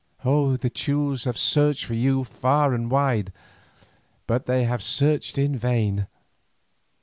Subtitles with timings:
[0.23, 3.31] The Teules have searched for you far and wide,
[4.25, 6.07] but they have searched in vain.